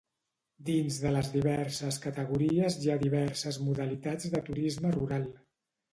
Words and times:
Dins 0.69 0.95
de 1.03 1.11
les 1.15 1.27
diverses 1.33 1.99
categories 2.07 2.77
hi 2.85 2.91
ha 2.91 2.97
diverses 3.07 3.61
modalitats 3.69 4.35
de 4.37 4.43
turisme 4.49 4.99
rural. 5.01 5.29